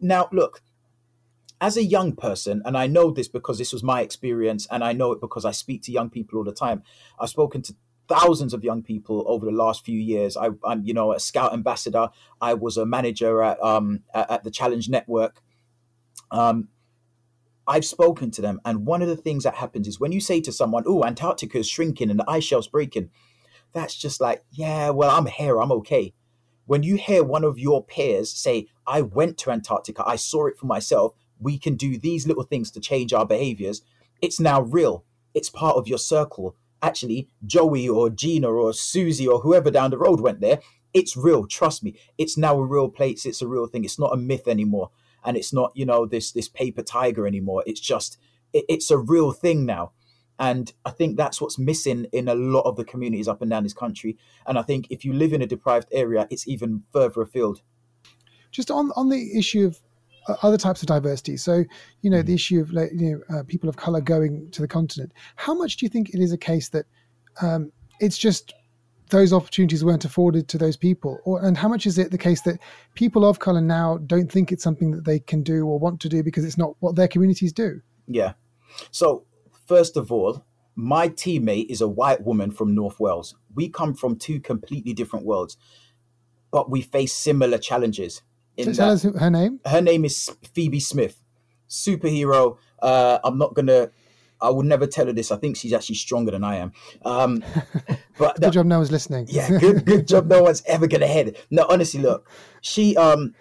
[0.02, 0.64] now, look,
[1.62, 4.94] as a young person, and I know this because this was my experience, and I
[4.94, 6.82] know it because I speak to young people all the time.
[7.20, 7.76] I've spoken to
[8.10, 10.36] thousands of young people over the last few years.
[10.36, 12.10] I, am you know, a scout ambassador.
[12.42, 15.44] I was a manager at um, at the Challenge Network.
[16.32, 16.70] Um,
[17.68, 20.42] I've spoken to them, and one of the things that happens is when you say
[20.42, 23.12] to someone, "Oh, Antarctica is shrinking and the ice shelf's breaking,"
[23.72, 26.16] that's just like, "Yeah, well, I'm here, I'm okay."
[26.66, 30.58] When you hear one of your peers say, "I went to Antarctica, I saw it
[30.58, 33.82] for myself," we can do these little things to change our behaviors,
[34.22, 35.04] it's now real.
[35.34, 36.56] It's part of your circle.
[36.82, 40.60] Actually, Joey or Gina or Susie or whoever down the road went there.
[40.94, 41.46] It's real.
[41.48, 41.96] Trust me.
[42.18, 43.26] It's now a real place.
[43.26, 43.86] It's a real thing.
[43.86, 44.92] It's not a myth anymore.
[45.24, 47.64] And it's not, you know, this this paper tiger anymore.
[47.66, 48.18] It's just
[48.54, 49.92] it, it's a real thing now.
[50.40, 53.62] And I think that's what's missing in a lot of the communities up and down
[53.62, 54.18] this country.
[54.48, 57.62] And I think if you live in a deprived area, it's even further afield.
[58.50, 59.80] Just on, on the issue of
[60.28, 61.38] other types of diversity.
[61.38, 61.64] So,
[62.02, 62.26] you know, mm.
[62.26, 65.14] the issue of you know uh, people of color going to the continent.
[65.36, 66.86] How much do you think it is a case that
[67.42, 68.54] um, it's just
[69.10, 72.42] those opportunities weren't afforded to those people, or and how much is it the case
[72.42, 72.60] that
[72.96, 76.10] people of color now don't think it's something that they can do or want to
[76.10, 77.82] do because it's not what their communities do?
[78.08, 78.34] Yeah.
[78.92, 79.26] So
[79.68, 83.36] first of all, my teammate is a white woman from North Wales.
[83.54, 85.58] We come from two completely different worlds,
[86.52, 88.22] but we face similar challenges
[88.68, 89.60] in tell us her name.
[89.66, 91.22] Her name is Phoebe Smith,
[91.70, 92.58] superhero.
[92.82, 93.92] Uh, I'm not gonna.
[94.42, 95.32] I would never tell her this.
[95.32, 96.72] I think she's actually stronger than I am.
[97.04, 97.44] Um,
[98.18, 99.28] but good job no one's listening.
[99.30, 101.46] yeah, good, good job no one's ever gonna hear it.
[101.52, 102.30] No, honestly, look,
[102.62, 103.36] she um,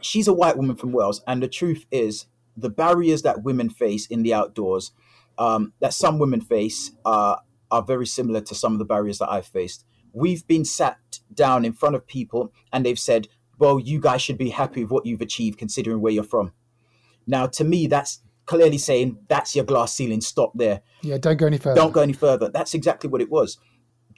[0.00, 2.26] she's a white woman from Wales, and the truth is,
[2.56, 4.92] the barriers that women face in the outdoors,
[5.38, 7.36] um, that some women face, uh,
[7.70, 9.84] are very similar to some of the barriers that I've faced.
[10.12, 10.98] We've been sat
[11.32, 14.90] down in front of people, and they've said, "Well, you guys should be happy with
[14.90, 16.52] what you've achieved, considering where you're from."
[17.26, 20.20] Now, to me, that's clearly saying that's your glass ceiling.
[20.20, 20.82] Stop there.
[21.02, 21.80] Yeah, don't go any further.
[21.80, 22.48] Don't go any further.
[22.48, 23.58] That's exactly what it was.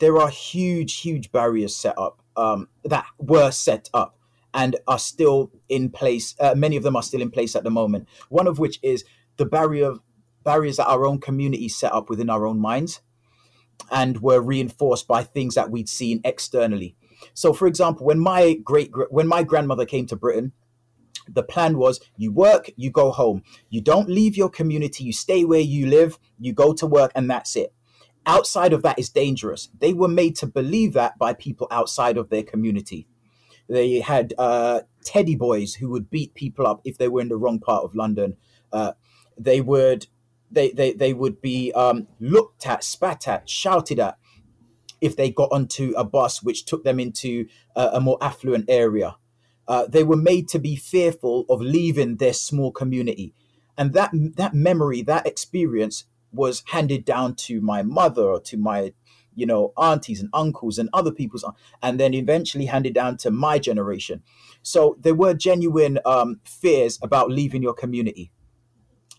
[0.01, 4.17] There are huge, huge barriers set up um, that were set up
[4.55, 6.35] and are still in place.
[6.39, 8.07] Uh, many of them are still in place at the moment.
[8.29, 9.05] One of which is
[9.37, 9.95] the barrier
[10.45, 13.01] barriers that our own community set up within our own minds,
[13.91, 16.97] and were reinforced by things that we'd seen externally.
[17.35, 20.53] So, for example, when my great when my grandmother came to Britain,
[21.29, 23.43] the plan was you work, you go home.
[23.69, 27.31] You don't leave your community, you stay where you live, you go to work, and
[27.31, 27.73] that's it.
[28.27, 29.71] Outside of that is dangerous.
[29.79, 33.07] They were made to believe that by people outside of their community.
[33.69, 37.37] They had uh, teddy boys who would beat people up if they were in the
[37.37, 38.37] wrong part of London.
[38.73, 38.93] Uh,
[39.39, 40.07] they would
[40.51, 44.17] they, they, they would be um, looked at, spat at, shouted at
[45.01, 49.17] if they got onto a bus which took them into a, a more affluent area.
[49.67, 53.35] Uh, they were made to be fearful of leaving their small community.
[53.77, 58.93] And that that memory, that experience was handed down to my mother or to my,
[59.35, 61.45] you know, aunties and uncles and other people's,
[61.83, 64.23] and then eventually handed down to my generation.
[64.63, 68.33] So there were genuine um, fears about leaving your community.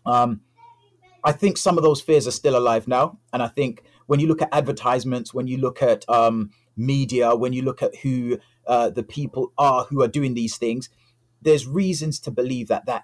[0.05, 0.41] Um,
[1.23, 3.19] I think some of those fears are still alive now.
[3.33, 7.54] And I think when you look at advertisements, when you look at um, media, when
[7.54, 10.89] you look at who uh, the people are who are doing these things,
[11.43, 13.04] there's reasons to believe that, that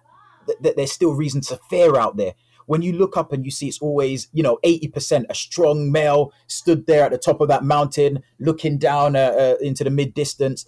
[0.62, 2.34] that there's still reasons to fear out there.
[2.66, 6.34] When you look up and you see it's always, you know, 80% a strong male
[6.48, 10.16] stood there at the top of that mountain looking down uh, uh, into the mid
[10.16, 10.66] distance.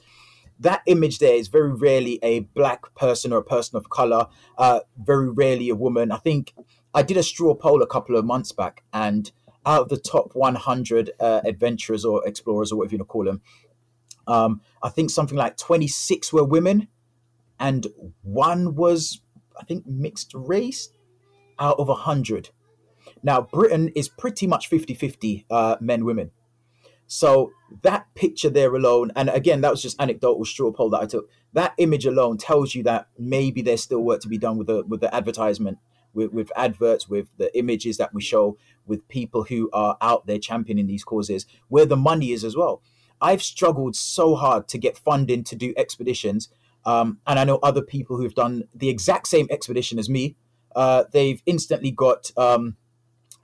[0.60, 4.28] That image there is very rarely a black person or a person of color,
[4.60, 6.12] uh, very rarely a woman.
[6.12, 6.54] I think
[6.94, 9.32] I did a straw poll a couple of months back, and
[9.68, 13.26] out of the top 100 uh, adventurers or explorers or whatever you want to call
[13.26, 13.42] them,
[14.26, 16.88] um, I think something like 26 were women,
[17.60, 17.88] and
[18.24, 19.22] one was,
[19.60, 20.90] I think, mixed race
[21.60, 22.50] out of 100.
[23.22, 26.32] Now, Britain is pretty much 50 50 uh, men, women.
[27.08, 27.52] So
[27.84, 31.30] that picture there alone, and again, that was just anecdotal straw poll that I took.
[31.54, 34.84] That image alone tells you that maybe there's still work to be done with the
[34.86, 35.78] with the advertisement
[36.18, 40.40] with, with adverts, with the images that we show, with people who are out there
[40.40, 42.82] championing these causes, where the money is as well.
[43.22, 46.50] I've struggled so hard to get funding to do expeditions.
[46.86, 50.36] Um, and I know other people who've done the exact same expedition as me.
[50.76, 52.76] Uh, they've instantly got um,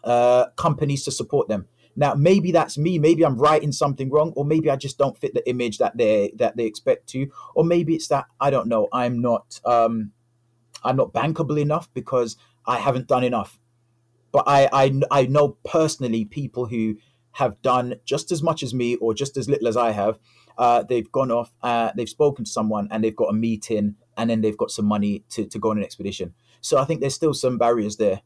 [0.04, 1.68] uh, companies to support them.
[1.96, 2.98] Now, maybe that's me.
[2.98, 6.34] Maybe I'm writing something wrong, or maybe I just don't fit the image that they
[6.38, 8.88] that they expect to, or maybe it's that I don't know.
[8.92, 10.12] I'm not um,
[10.84, 13.60] I'm not bankable enough because I haven't done enough.
[14.32, 16.98] But I, I, I know personally people who
[17.34, 20.20] have done just as much as me or just as little as I have.
[20.58, 24.30] Uh, they've gone off, uh, they've spoken to someone, and they've got a meeting, and
[24.30, 26.34] then they've got some money to, to go on an expedition.
[26.62, 28.22] So I think there's still some barriers there.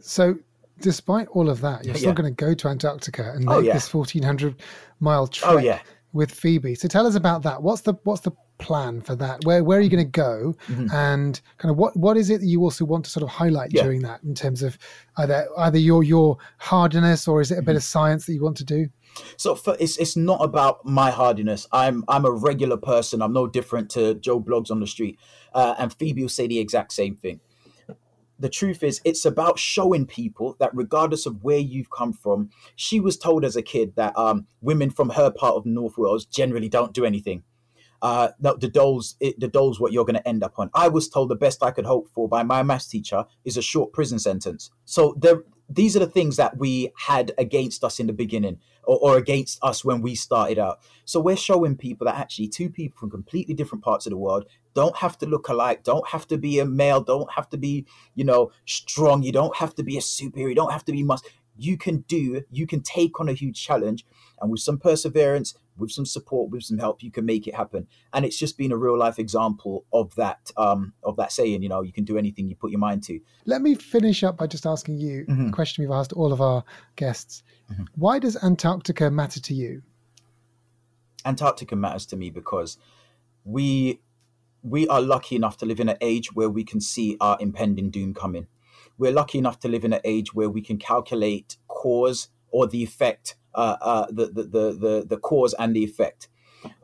[0.00, 0.38] So,
[0.80, 3.60] despite all of that, you're still going to go to Antarctica and oh, make oh,
[3.60, 3.74] yeah.
[3.74, 4.56] this 1400
[5.00, 5.80] mile trek oh, yeah.
[6.12, 6.74] with Phoebe.
[6.74, 7.62] So, tell us about that.
[7.62, 9.44] What's the what's the plan for that?
[9.44, 10.90] Where where are you going to go, mm-hmm.
[10.92, 13.72] and kind of what what is it that you also want to sort of highlight
[13.72, 13.82] yeah.
[13.82, 14.78] during that in terms of
[15.16, 17.76] either either your your hardiness or is it a bit mm-hmm.
[17.76, 18.88] of science that you want to do?
[19.36, 21.66] So for, it's it's not about my hardiness.
[21.72, 23.22] I'm I'm a regular person.
[23.22, 25.18] I'm no different to Joe Bloggs on the street,
[25.54, 27.40] uh, and Phoebe will say the exact same thing.
[28.40, 33.00] The truth is, it's about showing people that regardless of where you've come from, she
[33.00, 36.68] was told as a kid that um, women from her part of North Wales generally
[36.68, 37.42] don't do anything
[38.02, 40.70] uh, no, the dole's it, the dole's what you're going to end up on.
[40.74, 43.62] I was told the best I could hope for by my maths teacher is a
[43.62, 44.70] short prison sentence.
[44.84, 48.98] So there, these are the things that we had against us in the beginning, or,
[48.98, 50.78] or against us when we started out.
[51.04, 54.46] So we're showing people that actually two people from completely different parts of the world
[54.74, 57.84] don't have to look alike, don't have to be a male, don't have to be
[58.14, 61.02] you know strong, you don't have to be a superior, you don't have to be
[61.02, 61.28] must.
[61.60, 64.06] You can do, you can take on a huge challenge,
[64.40, 67.86] and with some perseverance, with some support, with some help, you can make it happen.
[68.12, 71.68] And it's just been a real life example of that, um, of that saying, you
[71.68, 73.20] know, you can do anything you put your mind to.
[73.46, 75.48] Let me finish up by just asking you mm-hmm.
[75.48, 76.64] a question we've asked all of our
[76.96, 77.42] guests.
[77.72, 77.84] Mm-hmm.
[77.94, 79.82] Why does Antarctica matter to you?
[81.24, 82.78] Antarctica matters to me because
[83.44, 84.00] we
[84.62, 87.90] we are lucky enough to live in an age where we can see our impending
[87.90, 88.48] doom coming.
[88.98, 92.82] we're lucky enough to live in an age where we can calculate cause or the
[92.82, 96.28] effect, uh, uh, the, the, the, the, cause and the effect.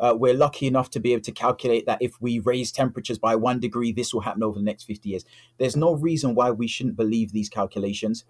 [0.00, 3.36] Uh, we're lucky enough to be able to calculate that if we raise temperatures by
[3.36, 5.24] one degree, this will happen over the next 50 years.
[5.58, 8.24] There's no reason why we shouldn't believe these calculations.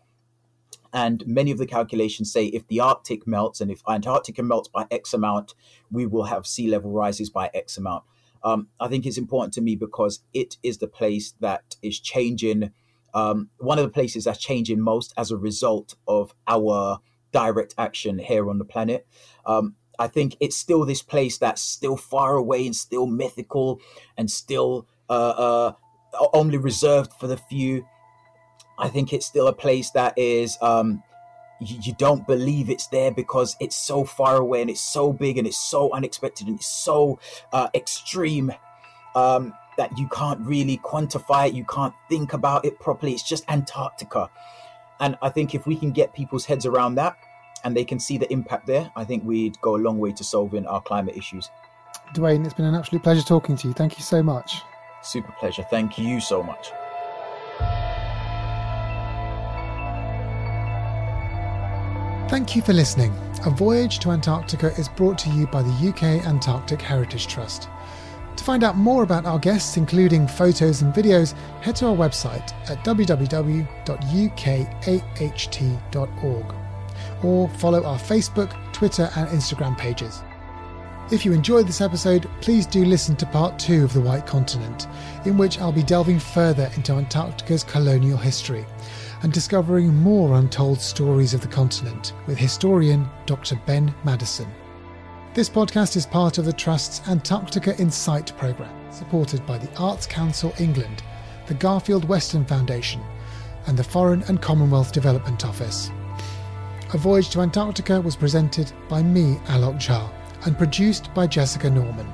[0.92, 4.86] And many of the calculations say if the Arctic melts and if Antarctica melts by
[4.90, 5.54] X amount,
[5.90, 8.04] we will have sea level rises by X amount.
[8.42, 12.72] Um, I think it's important to me because it is the place that is changing,
[13.14, 17.00] um, one of the places that's changing most as a result of our
[17.34, 19.06] direct action here on the planet.
[19.44, 23.80] Um, I think it's still this place that's still far away and still mythical
[24.16, 25.72] and still uh, uh,
[26.32, 27.86] only reserved for the few.
[28.78, 31.02] I think it's still a place that is um,
[31.60, 35.38] you, you, don't believe it's there because it's so far away and it's so big
[35.38, 37.18] and it's so unexpected and it's so
[37.52, 38.52] uh, extreme
[39.14, 41.54] um, that you can't really quantify it.
[41.54, 43.12] You can't think about it properly.
[43.12, 44.30] It's just Antarctica,
[45.00, 47.16] and I think if we can get people's heads around that
[47.64, 50.24] and they can see the impact there, I think we'd go a long way to
[50.24, 51.50] solving our climate issues.
[52.14, 53.74] Dwayne, it's been an absolute pleasure talking to you.
[53.74, 54.60] Thank you so much.
[55.02, 55.64] Super pleasure.
[55.70, 56.72] Thank you so much.
[62.30, 63.12] Thank you for listening.
[63.46, 67.68] A Voyage to Antarctica is brought to you by the UK Antarctic Heritage Trust.
[68.36, 71.32] To find out more about our guests, including photos and videos,
[71.62, 73.64] head to our website at www.ukaht.org
[77.22, 80.22] or follow our Facebook, Twitter, and Instagram pages.
[81.10, 84.86] If you enjoyed this episode, please do listen to part two of The White Continent,
[85.26, 88.64] in which I'll be delving further into Antarctica's colonial history
[89.22, 93.56] and discovering more untold stories of the continent with historian Dr.
[93.66, 94.48] Ben Maddison.
[95.34, 100.54] This podcast is part of the Trust's Antarctica Insight programme, supported by the Arts Council
[100.60, 101.02] England,
[101.48, 103.02] the Garfield Weston Foundation,
[103.66, 105.90] and the Foreign and Commonwealth Development Office.
[106.92, 110.08] A Voyage to Antarctica was presented by me, Alok Jha,
[110.46, 112.06] and produced by Jessica Norman.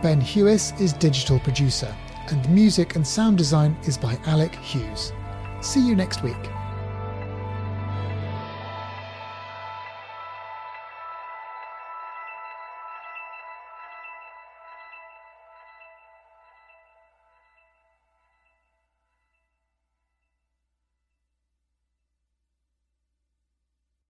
[0.00, 1.92] Ben Hewis is digital producer,
[2.28, 5.12] and music and sound design is by Alec Hughes.
[5.60, 6.36] See you next week.